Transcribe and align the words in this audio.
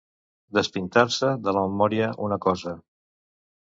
Despintar-se 0.57 1.31
de 1.45 1.55
la 1.59 1.65
memòria 1.69 2.11
una 2.31 2.43
cosa. 2.51 2.79